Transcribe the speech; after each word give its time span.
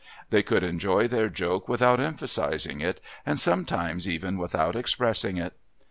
They 0.31 0.41
could 0.41 0.63
enjoy 0.63 1.07
their 1.07 1.29
joke 1.29 1.69
without 1.69 1.99
emphasising 1.99 2.81
it 2.81 2.99
and 3.23 3.39
sometimes 3.39 4.09
even 4.09 4.39
without 4.39 4.75
expressing 4.75 5.37
it. 5.37 5.53